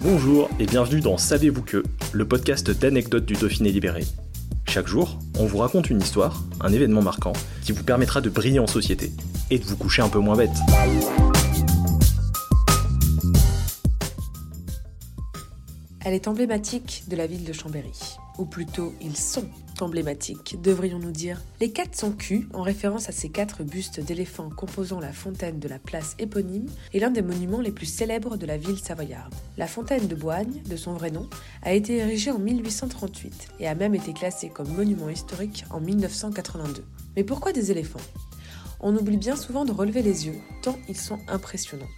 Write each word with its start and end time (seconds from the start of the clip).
Bonjour 0.00 0.48
et 0.60 0.66
bienvenue 0.66 1.00
dans 1.00 1.18
Savez-vous 1.18 1.62
que, 1.62 1.82
le 2.12 2.28
podcast 2.28 2.70
d'anecdotes 2.70 3.26
du 3.26 3.34
Dauphiné 3.34 3.72
libéré. 3.72 4.04
Chaque 4.68 4.86
jour, 4.86 5.18
on 5.40 5.44
vous 5.44 5.58
raconte 5.58 5.90
une 5.90 6.00
histoire, 6.00 6.44
un 6.60 6.72
événement 6.72 7.02
marquant, 7.02 7.32
qui 7.64 7.72
vous 7.72 7.82
permettra 7.82 8.20
de 8.20 8.30
briller 8.30 8.60
en 8.60 8.68
société 8.68 9.10
et 9.50 9.58
de 9.58 9.64
vous 9.64 9.76
coucher 9.76 10.02
un 10.02 10.08
peu 10.08 10.20
moins 10.20 10.36
bête. 10.36 10.54
Elle 16.04 16.14
est 16.14 16.28
emblématique 16.28 17.02
de 17.08 17.16
la 17.16 17.26
ville 17.26 17.44
de 17.44 17.52
Chambéry. 17.52 18.16
Ou 18.38 18.44
plutôt, 18.44 18.94
ils 19.02 19.16
sont 19.16 19.48
emblématiques, 19.82 20.56
devrions-nous 20.62 21.10
dire. 21.10 21.42
Les 21.60 21.70
quatre 21.70 21.96
sont 21.96 22.12
culs, 22.12 22.48
en 22.52 22.62
référence 22.62 23.08
à 23.08 23.12
ces 23.12 23.28
quatre 23.28 23.62
bustes 23.62 24.00
d'éléphants 24.00 24.50
composant 24.50 25.00
la 25.00 25.12
fontaine 25.12 25.58
de 25.58 25.68
la 25.68 25.78
place 25.78 26.14
éponyme, 26.18 26.68
et 26.92 27.00
l'un 27.00 27.10
des 27.10 27.22
monuments 27.22 27.60
les 27.60 27.70
plus 27.70 27.86
célèbres 27.86 28.36
de 28.36 28.46
la 28.46 28.56
ville 28.56 28.78
savoyarde. 28.78 29.34
La 29.56 29.66
fontaine 29.66 30.08
de 30.08 30.14
Boigne, 30.14 30.62
de 30.68 30.76
son 30.76 30.92
vrai 30.92 31.10
nom, 31.10 31.28
a 31.62 31.72
été 31.72 31.96
érigée 31.96 32.30
en 32.30 32.38
1838 32.38 33.48
et 33.60 33.68
a 33.68 33.74
même 33.74 33.94
été 33.94 34.12
classée 34.12 34.48
comme 34.48 34.68
monument 34.68 35.08
historique 35.08 35.64
en 35.70 35.80
1982. 35.80 36.84
Mais 37.16 37.24
pourquoi 37.24 37.52
des 37.52 37.70
éléphants? 37.70 37.98
On 38.80 38.96
oublie 38.96 39.16
bien 39.16 39.36
souvent 39.36 39.64
de 39.64 39.72
relever 39.72 40.02
les 40.02 40.26
yeux, 40.26 40.38
tant 40.62 40.76
ils 40.88 40.96
sont 40.96 41.18
impressionnants 41.28 41.88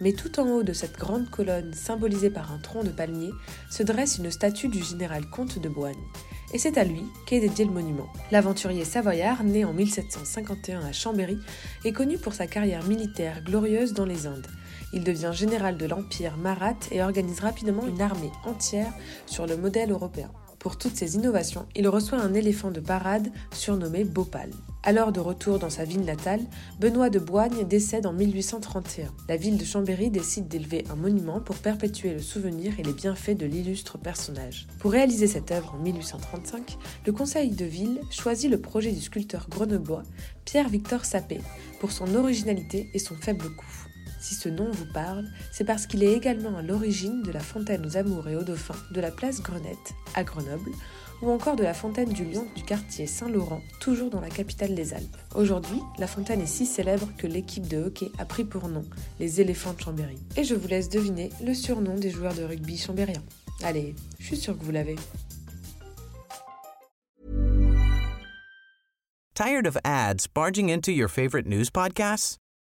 mais 0.00 0.12
tout 0.12 0.40
en 0.40 0.48
haut 0.48 0.62
de 0.62 0.72
cette 0.72 0.98
grande 0.98 1.30
colonne 1.30 1.72
symbolisée 1.74 2.30
par 2.30 2.52
un 2.52 2.58
tronc 2.58 2.84
de 2.84 2.90
palmier 2.90 3.30
se 3.70 3.82
dresse 3.82 4.18
une 4.18 4.30
statue 4.30 4.68
du 4.68 4.82
général 4.82 5.26
comte 5.30 5.58
de 5.58 5.68
Boigne. 5.68 5.94
Et 6.52 6.58
c'est 6.58 6.78
à 6.78 6.84
lui 6.84 7.02
qu'est 7.26 7.40
dédié 7.40 7.64
le 7.64 7.72
monument. 7.72 8.08
L'aventurier 8.30 8.84
savoyard, 8.84 9.42
né 9.42 9.64
en 9.64 9.72
1751 9.72 10.80
à 10.80 10.92
Chambéry, 10.92 11.38
est 11.84 11.92
connu 11.92 12.18
pour 12.18 12.34
sa 12.34 12.46
carrière 12.46 12.84
militaire 12.84 13.42
glorieuse 13.42 13.94
dans 13.94 14.06
les 14.06 14.26
Indes. 14.26 14.46
Il 14.92 15.02
devient 15.02 15.32
général 15.32 15.76
de 15.76 15.86
l'Empire 15.86 16.36
marathe 16.36 16.88
et 16.92 17.02
organise 17.02 17.40
rapidement 17.40 17.86
une 17.86 18.00
armée 18.00 18.30
entière 18.44 18.92
sur 19.26 19.46
le 19.46 19.56
modèle 19.56 19.90
européen. 19.90 20.30
Pour 20.66 20.78
toutes 20.78 20.96
ces 20.96 21.14
innovations, 21.14 21.64
il 21.76 21.86
reçoit 21.86 22.18
un 22.18 22.34
éléphant 22.34 22.72
de 22.72 22.80
parade 22.80 23.30
surnommé 23.54 24.02
Bhopal. 24.02 24.50
Alors 24.82 25.12
de 25.12 25.20
retour 25.20 25.60
dans 25.60 25.70
sa 25.70 25.84
ville 25.84 26.00
natale, 26.00 26.40
Benoît 26.80 27.08
de 27.08 27.20
Boigne 27.20 27.64
décède 27.68 28.04
en 28.04 28.12
1831. 28.12 29.14
La 29.28 29.36
ville 29.36 29.58
de 29.58 29.64
Chambéry 29.64 30.10
décide 30.10 30.48
d'élever 30.48 30.84
un 30.90 30.96
monument 30.96 31.40
pour 31.40 31.54
perpétuer 31.54 32.14
le 32.14 32.20
souvenir 32.20 32.80
et 32.80 32.82
les 32.82 32.92
bienfaits 32.92 33.36
de 33.36 33.46
l'illustre 33.46 33.96
personnage. 33.96 34.66
Pour 34.80 34.90
réaliser 34.90 35.28
cette 35.28 35.52
œuvre 35.52 35.72
en 35.72 35.78
1835, 35.78 36.78
le 37.06 37.12
conseil 37.12 37.50
de 37.50 37.64
ville 37.64 38.00
choisit 38.10 38.50
le 38.50 38.60
projet 38.60 38.90
du 38.90 39.00
sculpteur 39.00 39.46
grenoblois 39.48 40.02
Pierre-Victor 40.46 41.04
Sapé 41.04 41.40
pour 41.78 41.92
son 41.92 42.12
originalité 42.16 42.90
et 42.92 42.98
son 42.98 43.14
faible 43.14 43.54
coût. 43.54 43.85
Si 44.26 44.34
ce 44.34 44.48
nom 44.48 44.68
vous 44.72 44.86
parle, 44.86 45.24
c'est 45.52 45.62
parce 45.62 45.86
qu'il 45.86 46.02
est 46.02 46.12
également 46.12 46.58
à 46.58 46.62
l'origine 46.62 47.22
de 47.22 47.30
la 47.30 47.38
fontaine 47.38 47.86
aux 47.86 47.96
amours 47.96 48.28
et 48.28 48.34
aux 48.34 48.42
dauphins 48.42 48.74
de 48.90 49.00
la 49.00 49.12
place 49.12 49.40
Grenette, 49.40 49.94
à 50.16 50.24
Grenoble, 50.24 50.72
ou 51.22 51.30
encore 51.30 51.54
de 51.54 51.62
la 51.62 51.74
fontaine 51.74 52.08
du 52.08 52.24
Lion 52.24 52.44
du 52.56 52.64
quartier 52.64 53.06
Saint-Laurent, 53.06 53.62
toujours 53.78 54.10
dans 54.10 54.20
la 54.20 54.28
capitale 54.28 54.74
des 54.74 54.94
Alpes. 54.94 55.16
Aujourd'hui, 55.36 55.80
la 56.00 56.08
fontaine 56.08 56.40
est 56.40 56.46
si 56.46 56.66
célèbre 56.66 57.08
que 57.16 57.28
l'équipe 57.28 57.68
de 57.68 57.84
hockey 57.84 58.10
a 58.18 58.24
pris 58.24 58.42
pour 58.42 58.66
nom 58.68 58.82
les 59.20 59.40
éléphants 59.40 59.74
de 59.74 59.80
Chambéry. 59.80 60.18
Et 60.36 60.42
je 60.42 60.56
vous 60.56 60.66
laisse 60.66 60.88
deviner 60.88 61.30
le 61.44 61.54
surnom 61.54 61.94
des 61.94 62.10
joueurs 62.10 62.34
de 62.34 62.42
rugby 62.42 62.76
chambériens. 62.76 63.22
Allez, 63.62 63.94
je 64.18 64.26
suis 64.26 64.36
sûre 64.36 64.58
que 64.58 64.64
vous 64.64 64.72
l'avez. 64.72 64.96
Tired 69.36 69.68
of 69.68 69.78
ads 69.84 70.26
barging 70.26 70.68
into 70.68 70.90
your 70.90 71.08
favorite 71.08 71.46
news 71.46 71.70
podcasts? 71.70 72.38